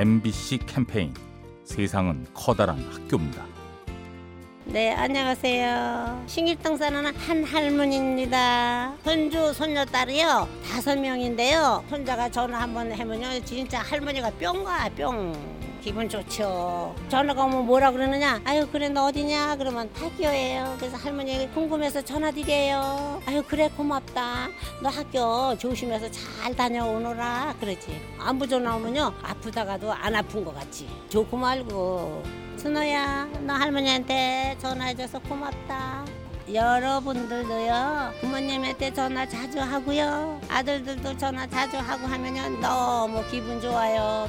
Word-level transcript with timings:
MBC 0.00 0.60
캠페인 0.64 1.12
세상은 1.62 2.24
커다란 2.32 2.78
학교입니다. 2.90 3.44
네, 4.64 4.94
안녕하세요. 4.94 6.24
신길동 6.26 6.78
사는 6.78 7.04
한 7.04 7.44
할머니입니다. 7.44 8.94
손주, 9.04 9.52
손녀 9.52 9.84
딸이요. 9.84 10.48
다섯 10.66 10.98
명인데요. 10.98 11.84
손자가 11.90 12.30
전화 12.30 12.62
한번 12.62 12.90
해면요. 12.90 13.44
진짜 13.44 13.80
할머니가 13.80 14.30
뿅가, 14.40 14.88
뿅. 14.96 15.34
기분 15.80 16.08
좋죠. 16.08 16.94
전화가 17.08 17.44
오면 17.44 17.66
뭐라 17.66 17.90
그러느냐? 17.90 18.40
아유, 18.44 18.68
그래, 18.70 18.88
너 18.88 19.06
어디냐? 19.06 19.56
그러면 19.56 19.90
학교예요. 19.94 20.76
그래서 20.78 20.96
할머니 20.96 21.50
궁금해서 21.54 22.02
전화 22.02 22.30
드려요. 22.30 23.20
아유, 23.26 23.42
그래, 23.48 23.70
고맙다. 23.76 24.48
너 24.82 24.88
학교 24.90 25.56
조심해서 25.56 26.10
잘 26.10 26.54
다녀오너라. 26.54 27.54
그러지. 27.60 28.00
안부 28.18 28.46
전화 28.46 28.76
오면요. 28.76 29.14
아프다가도 29.22 29.92
안 29.92 30.14
아픈 30.14 30.44
것 30.44 30.54
같지. 30.54 30.88
좋고 31.08 31.36
말고. 31.36 32.22
순호야, 32.58 33.28
너 33.46 33.54
할머니한테 33.54 34.56
전화해줘서 34.60 35.18
고맙다. 35.20 36.04
여러분들도요, 36.52 38.12
부모님한테 38.20 38.92
전화 38.92 39.26
자주 39.26 39.60
하고요. 39.60 40.40
아들들도 40.48 41.16
전화 41.16 41.46
자주 41.46 41.78
하고 41.78 42.06
하면요, 42.06 42.60
너무 42.60 43.24
기분 43.30 43.60
좋아요. 43.60 44.28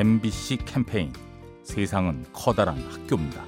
MBC 0.00 0.56
캠페인 0.64 1.12
세상은 1.62 2.24
커다란 2.32 2.78
학교입니다. 2.90 3.44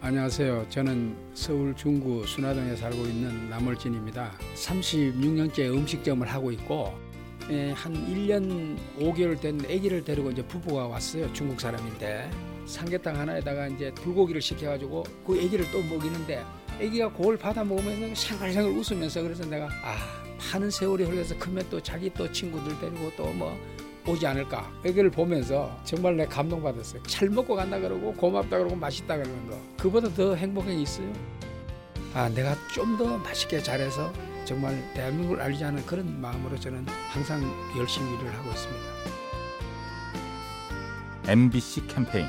안녕하세요. 0.00 0.64
저는 0.70 1.14
서울 1.34 1.76
중구 1.76 2.26
순화동에 2.26 2.74
살고 2.74 3.02
있는 3.02 3.50
남월진입니다. 3.50 4.32
36년째 4.54 5.70
음식점을 5.74 6.26
하고 6.26 6.50
있고 6.52 6.94
예, 7.50 7.70
한 7.72 7.92
1년 7.92 8.78
5개월 8.98 9.38
된 9.38 9.60
아기를 9.60 10.04
데리고 10.04 10.30
이제 10.30 10.42
부부가 10.42 10.86
왔어요. 10.86 11.30
중국 11.34 11.60
사람인데 11.60 12.30
삼계탕 12.64 13.18
하나에다가 13.18 13.66
이제 13.68 13.92
불고기를 13.92 14.40
시켜가지고 14.40 15.02
그 15.26 15.34
아기를 15.34 15.70
또 15.70 15.82
먹이는데 15.82 16.42
아기가 16.80 17.12
그걸 17.12 17.36
받아 17.36 17.62
먹으면서 17.62 18.14
생글생글 18.14 18.72
웃으면서 18.78 19.20
그래서 19.20 19.44
내가 19.44 19.66
아 19.84 19.98
파는 20.38 20.70
세월이 20.70 21.04
흘러서 21.04 21.36
크면 21.38 21.66
또 21.68 21.78
자기 21.82 22.08
또 22.14 22.32
친구들 22.32 22.80
데리고 22.80 23.12
또 23.18 23.30
뭐 23.34 23.54
오지 24.06 24.26
않을까. 24.26 24.70
애기를 24.84 25.10
보면서 25.10 25.76
정말 25.84 26.16
내 26.16 26.26
감동받았어요. 26.26 27.02
잘 27.04 27.28
먹고 27.28 27.54
간다 27.56 27.78
그러고 27.78 28.12
고맙다 28.14 28.58
그러고 28.58 28.76
맛있다 28.76 29.16
그러는 29.16 29.50
거. 29.50 29.58
그보다 29.78 30.08
더 30.10 30.34
행복한 30.34 30.74
게 30.76 30.82
있어요. 30.82 31.12
아 32.14 32.28
내가 32.28 32.54
좀 32.72 32.96
더 32.96 33.18
맛있게 33.18 33.62
잘해서 33.62 34.12
정말 34.44 34.80
대한민국을 34.94 35.40
알리자는 35.42 35.84
그런 35.86 36.20
마음으로 36.20 36.58
저는 36.58 36.86
항상 37.10 37.42
열심히 37.76 38.08
일을 38.18 38.32
하고 38.34 38.48
있습니다. 38.50 38.84
MBC 41.28 41.86
캠페인. 41.88 42.26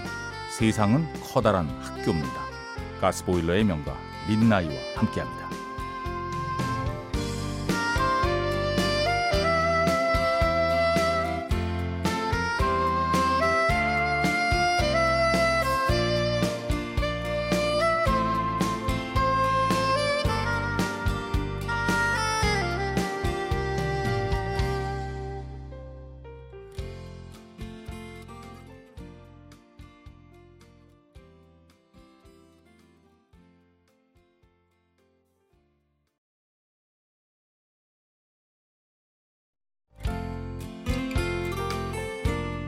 세상은 0.57 1.05
커다란 1.21 1.67
학교입니다. 1.81 2.47
가스보일러의 2.99 3.63
명가 3.63 3.95
민나이와 4.27 4.73
함께합니다. 4.95 5.46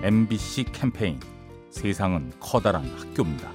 MBC 0.02 0.64
캠페인 0.72 1.20
세상은 1.72 2.32
커다란 2.40 2.86
학교입니다. 2.98 3.52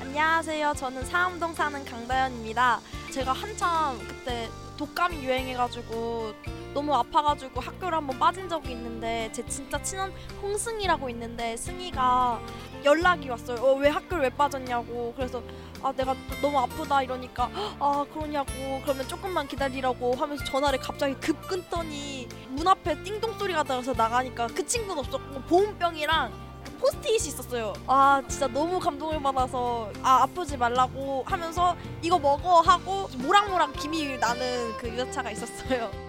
안녕하세요. 0.00 0.72
저는 0.76 1.04
상암동 1.04 1.54
사는 1.54 1.84
강다연입니다. 1.84 2.78
제가 3.12 3.32
한참 3.32 3.98
그때 4.06 4.48
독감이 4.76 5.16
유행해가지고 5.16 6.34
너무 6.74 6.94
아파가지고 6.94 7.60
학교를 7.60 7.96
한번 7.98 8.18
빠진 8.18 8.48
적이 8.48 8.72
있는데 8.72 9.30
제 9.32 9.44
진짜 9.46 9.82
친한 9.82 10.12
홍승이라고 10.42 11.08
있는데 11.10 11.56
승이가 11.56 12.40
연락이 12.84 13.28
왔어요. 13.28 13.60
어, 13.60 13.74
왜 13.74 13.88
학교를 13.88 14.24
왜 14.24 14.30
빠졌냐고. 14.30 15.12
그래서 15.16 15.42
아 15.82 15.92
내가 15.92 16.14
너무 16.42 16.58
아프다 16.58 17.02
이러니까 17.02 17.48
아 17.78 18.04
그러냐고 18.12 18.50
그러면 18.82 19.06
조금만 19.06 19.46
기다리라고 19.46 20.14
하면서 20.14 20.44
전화를 20.44 20.78
갑자기 20.80 21.14
급 21.14 21.40
끊더니 21.46 22.28
문 22.48 22.66
앞에 22.66 23.02
띵동 23.04 23.38
소리가 23.38 23.62
나서 23.62 23.92
나가니까 23.92 24.48
그 24.48 24.66
친구는 24.66 24.98
없었고 24.98 25.42
보온병이랑 25.42 26.32
그 26.64 26.76
포스트잇이 26.78 27.28
있었어요. 27.28 27.72
아 27.86 28.20
진짜 28.28 28.48
너무 28.48 28.80
감동을 28.80 29.22
받아서 29.22 29.90
아 30.02 30.22
아프지 30.22 30.56
말라고 30.56 31.22
하면서 31.26 31.76
이거 32.02 32.18
먹어 32.18 32.60
하고 32.60 33.08
모락모락 33.18 33.74
김이 33.74 34.18
나는 34.18 34.76
그 34.78 34.88
유자차가 34.88 35.30
있었어요. 35.30 36.07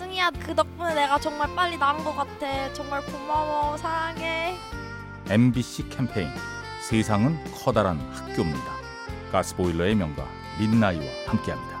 승희야 0.00 0.30
그 0.30 0.54
덕분에 0.54 0.94
내가 0.94 1.18
정말 1.18 1.54
빨리 1.54 1.76
나은 1.76 2.02
것 2.02 2.16
같아. 2.16 2.72
정말 2.72 3.04
고마워 3.04 3.76
사랑해. 3.76 4.56
MBC 5.28 5.90
캠페인 5.90 6.30
세상은 6.88 7.38
커다란 7.52 7.98
학교입니다. 8.10 8.72
가스보일러의 9.30 9.94
명가 9.96 10.26
민나이와 10.58 11.04
함께합니다. 11.26 11.80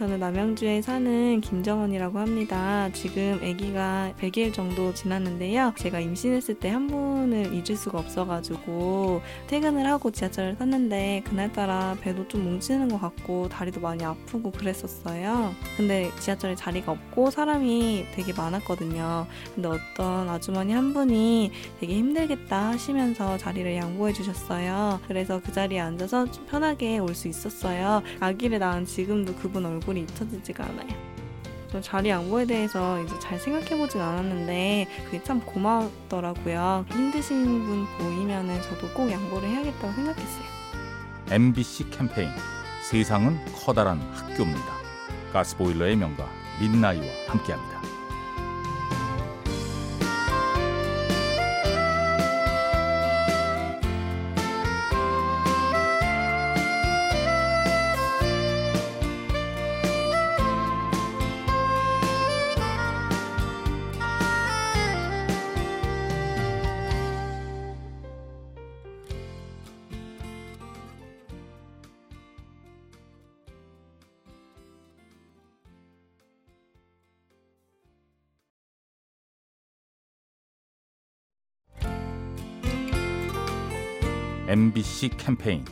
저는 0.00 0.18
남양주에 0.18 0.80
사는 0.80 1.42
김정원이라고 1.42 2.18
합니다. 2.20 2.88
지금 2.94 3.38
아기가 3.42 4.14
100일 4.18 4.50
정도 4.54 4.94
지났는데요. 4.94 5.74
제가 5.76 6.00
임신했을 6.00 6.54
때 6.54 6.70
한 6.70 6.86
분을 6.86 7.52
잊을 7.52 7.76
수가 7.76 7.98
없어가지고 7.98 9.20
퇴근을 9.48 9.86
하고 9.86 10.10
지하철을 10.10 10.56
탔는데 10.56 11.24
그날따라 11.26 11.98
배도 12.00 12.28
좀 12.28 12.44
뭉치는 12.44 12.88
것 12.88 12.98
같고 12.98 13.50
다리도 13.50 13.80
많이 13.82 14.02
아프고 14.02 14.50
그랬었어요. 14.52 15.52
근데 15.76 16.10
지하철에 16.18 16.54
자리가 16.54 16.92
없고 16.92 17.30
사람이 17.30 18.06
되게 18.14 18.32
많았거든요. 18.32 19.26
근데 19.54 19.68
어떤 19.68 20.30
아주머니 20.30 20.72
한 20.72 20.94
분이 20.94 21.50
되게 21.78 21.94
힘들겠다 21.96 22.68
하시면서 22.70 23.36
자리를 23.36 23.76
양보해 23.76 24.14
주셨어요. 24.14 24.98
그래서 25.08 25.42
그 25.44 25.52
자리에 25.52 25.78
앉아서 25.78 26.30
좀 26.30 26.46
편하게 26.46 26.98
올 26.98 27.14
수 27.14 27.28
있었어요. 27.28 28.02
아기를 28.20 28.60
낳은 28.60 28.86
지금도 28.86 29.34
그분 29.34 29.66
얼굴 29.66 29.89
이 29.96 30.02
잊혀지지가 30.02 30.64
않아요. 30.64 31.10
저 31.70 31.80
자리 31.80 32.08
양보에 32.08 32.46
대해서 32.46 33.00
이제 33.02 33.16
잘 33.20 33.38
생각해보진 33.38 34.00
않았는데 34.00 34.88
그게 35.04 35.22
참 35.22 35.40
고마웠더라고요. 35.40 36.84
힘드신 36.90 37.44
분 37.64 37.86
보이면은 37.98 38.60
저도 38.62 38.88
꼭 38.92 39.10
양보를 39.10 39.48
해야겠다고 39.48 39.92
생각했어요. 39.92 40.44
MBC 41.30 41.90
캠페인 41.90 42.30
세상은 42.82 43.38
커다란 43.54 44.00
학교입니다. 44.12 44.80
가스보일러의 45.32 45.96
명가 45.96 46.28
민나이와 46.60 47.06
함께합니다. 47.28 47.80
MBC 84.50 85.10
캠페인 85.16 85.64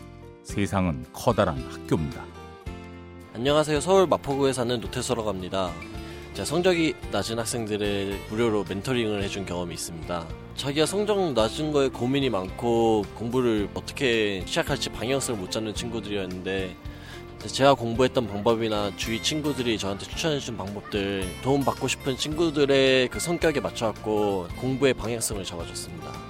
세상은 0.44 1.04
커다란 1.12 1.58
학교입니다. 1.68 2.24
안녕하세요. 3.34 3.80
서울 3.80 4.06
마포구에 4.06 4.52
사는 4.52 4.80
노태서라고 4.80 5.28
합니다. 5.28 5.72
제가 6.34 6.44
성적이 6.44 6.94
낮은 7.10 7.40
학생들을 7.40 8.20
무료로 8.30 8.66
멘토링을 8.68 9.20
해준 9.24 9.44
경험이 9.44 9.74
있습니다. 9.74 10.28
자기가 10.54 10.86
성적 10.86 11.32
낮은 11.32 11.72
거에 11.72 11.88
고민이 11.88 12.30
많고 12.30 13.04
공부를 13.16 13.68
어떻게 13.74 14.44
시작할지 14.46 14.90
방향성을 14.90 15.40
못 15.40 15.50
잡는 15.50 15.74
친구들이었는데 15.74 16.76
제가 17.48 17.74
공부했던 17.74 18.28
방법이나 18.28 18.92
주위 18.96 19.20
친구들이 19.20 19.76
저한테 19.76 20.06
추천해준 20.06 20.56
방법들 20.56 21.28
도움받고 21.42 21.88
싶은 21.88 22.16
친구들의 22.16 23.08
그 23.08 23.18
성격에 23.18 23.58
맞춰갖고 23.58 24.46
공부의 24.56 24.94
방향성을 24.94 25.42
잡아줬습니다. 25.42 26.27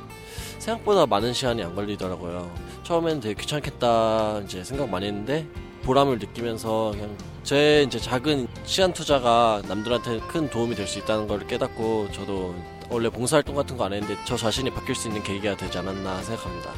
생각보다 0.59 1.07
많은 1.07 1.33
시간이 1.33 1.63
안 1.63 1.75
걸리더라고요. 1.75 2.51
처음엔 2.83 3.21
되게 3.21 3.35
귀찮겠다 3.41 4.41
이제 4.45 4.65
생각 4.65 4.89
많이 4.89 5.07
했는데 5.07 5.47
보람을 5.83 6.19
느끼면서 6.19 6.91
그냥 6.93 7.17
제 7.45 7.85
이제 7.87 7.99
작은 7.99 8.49
시간 8.65 8.93
투자가 8.93 9.63
남들한테 9.69 10.21
큰 10.29 10.51
도움이 10.51 10.75
될 10.75 10.87
수 10.87 10.99
있다는 10.99 11.29
걸 11.29 11.47
깨닫고 11.47 12.11
저도 12.13 12.55
원래 12.91 13.09
봉사활동 13.09 13.55
같은 13.55 13.77
거 13.77 13.85
안 13.85 13.93
했는데 13.93 14.17
저 14.25 14.37
자신이 14.37 14.71
바뀔 14.71 14.95
수 14.95 15.09
있는 15.09 15.23
계기가 15.23 15.57
되지 15.57 15.79
않았나 15.79 16.23
생각합니다. 16.23 16.73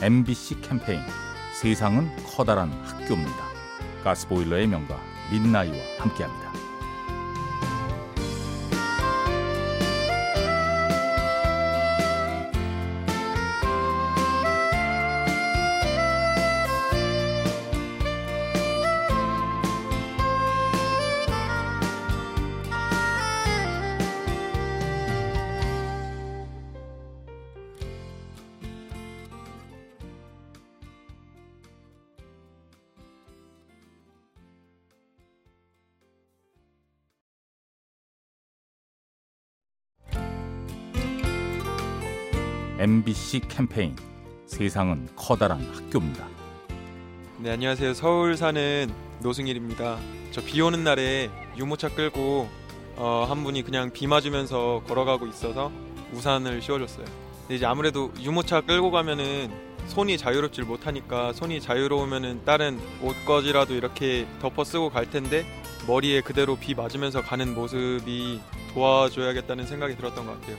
MBC 0.00 0.60
캠페인 0.60 1.00
세상은 1.60 2.10
커다란 2.26 2.70
학교입니다. 2.84 3.48
가스보일러의 4.04 4.66
명가 4.66 4.98
민나이와 5.30 5.76
함께합니다. 5.98 6.52
MBC 42.78 43.40
캠페인 43.48 43.96
세상은 44.46 45.08
커다란 45.16 45.60
학교입니다. 45.74 46.26
네, 47.38 47.50
안녕하세요. 47.50 47.94
서울 47.94 48.36
사는 48.36 48.90
노승일입니다. 49.20 49.98
저 50.30 50.40
비 50.42 50.60
오는 50.60 50.84
날에 50.84 51.30
유모차 51.56 51.88
끌고 51.94 52.48
어, 52.96 53.26
한 53.28 53.42
분이 53.44 53.62
그냥 53.62 53.90
비 53.92 54.06
맞으면서 54.06 54.82
걸어가고 54.86 55.26
있어서 55.26 55.72
우산을 56.12 56.62
씌워줬어요. 56.62 57.04
근데 57.42 57.56
이제 57.56 57.66
아무래도 57.66 58.12
유모차 58.20 58.60
끌고 58.62 58.90
가면은 58.90 59.50
손이 59.88 60.18
자유롭질 60.18 60.64
못하니까 60.64 61.32
손이 61.32 61.60
자유로우면은 61.60 62.44
다른 62.44 62.78
옷거지라도 63.02 63.74
이렇게 63.74 64.26
덮어 64.40 64.64
쓰고 64.64 64.90
갈 64.90 65.10
텐데 65.10 65.46
머리에 65.86 66.20
그대로 66.20 66.56
비 66.56 66.74
맞으면서 66.74 67.22
가는 67.22 67.54
모습이 67.54 68.40
도와줘야겠다는 68.74 69.66
생각이 69.66 69.96
들었던 69.96 70.26
것 70.26 70.40
같아요. 70.40 70.56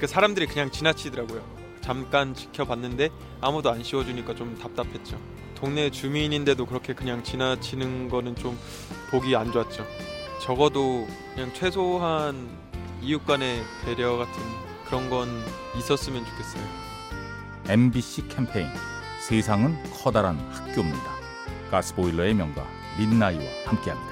그 0.00 0.06
사람들이 0.08 0.46
그냥 0.46 0.70
지나치더라고요. 0.70 1.61
잠깐 1.82 2.34
지켜봤는데 2.34 3.10
아무도 3.40 3.70
안 3.70 3.82
씌워주니까 3.82 4.34
좀 4.34 4.56
답답했죠. 4.58 5.18
동네 5.54 5.90
주민인데도 5.90 6.64
그렇게 6.66 6.94
그냥 6.94 7.22
지나치는 7.22 8.08
거는 8.08 8.36
좀 8.36 8.58
보기 9.10 9.36
안 9.36 9.52
좋았죠. 9.52 9.86
적어도 10.40 11.06
그냥 11.34 11.52
최소한 11.54 12.48
이웃 13.02 13.24
간의 13.26 13.62
배려 13.84 14.16
같은 14.16 14.42
그런 14.86 15.10
건 15.10 15.28
있었으면 15.76 16.24
좋겠어요. 16.24 16.64
MBC 17.68 18.28
캠페인 18.28 18.68
세상은 19.28 19.76
커다란 20.02 20.38
학교입니다. 20.50 21.12
가스보일러의 21.70 22.34
명가 22.34 22.66
민나이와 22.98 23.44
함께합니다. 23.66 24.11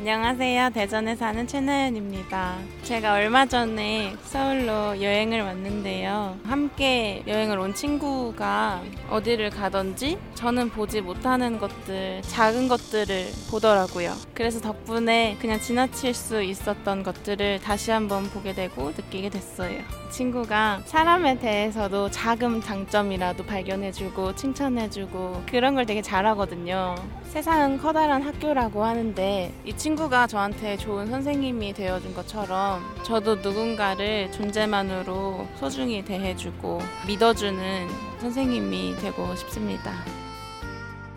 안녕하세요. 0.00 0.70
대전에 0.70 1.14
사는 1.14 1.46
최나연입니다. 1.46 2.56
제가 2.84 3.12
얼마 3.12 3.44
전에 3.44 4.16
서울로 4.22 4.98
여행을 4.98 5.42
왔는데요. 5.42 6.38
함께 6.42 7.22
여행을 7.26 7.58
온 7.58 7.74
친구가 7.74 8.80
어디를 9.10 9.50
가든지 9.50 10.16
저는 10.32 10.70
보지 10.70 11.02
못하는 11.02 11.58
것들, 11.58 12.22
작은 12.22 12.68
것들을 12.68 13.26
보더라고요. 13.50 14.14
그래서 14.32 14.58
덕분에 14.62 15.36
그냥 15.38 15.60
지나칠 15.60 16.14
수 16.14 16.42
있었던 16.42 17.02
것들을 17.02 17.60
다시 17.60 17.90
한번 17.90 18.24
보게 18.30 18.54
되고 18.54 18.92
느끼게 18.92 19.28
됐어요. 19.28 19.82
친구가 20.10 20.80
사람에 20.86 21.38
대해서도 21.38 22.10
작은 22.10 22.62
장점이라도 22.62 23.44
발견해주고 23.44 24.34
칭찬해주고 24.34 25.42
그런 25.50 25.74
걸 25.74 25.84
되게 25.84 26.00
잘하거든요. 26.00 26.94
세상은 27.24 27.78
커다란 27.78 28.22
학교라고 28.22 28.82
하는데 28.82 29.52
이 29.64 29.72
친구가 29.90 30.28
저한테 30.28 30.76
좋은 30.76 31.08
선생님이 31.08 31.72
되어준 31.72 32.14
것처럼 32.14 32.80
저도 33.02 33.36
누군가를 33.36 34.30
존재만으로 34.30 35.48
소중히 35.56 36.04
대해주고 36.04 36.80
믿어주는 37.08 37.88
선생님이 38.20 38.96
되고 38.96 39.34
싶습니다. 39.34 39.92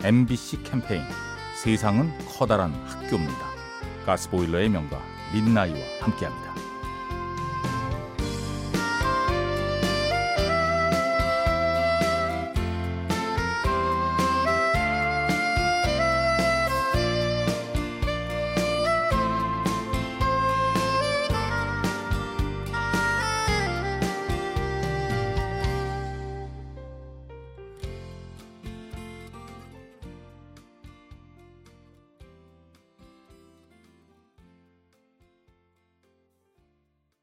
MBC 0.02 0.64
캠페인 0.64 1.02
세상은 1.62 2.10
커다란 2.26 2.72
학교입니다. 2.86 3.46
가스보일러의 4.06 4.68
명가 4.70 5.00
민나이와 5.32 5.78
함께합니다. 6.00 6.63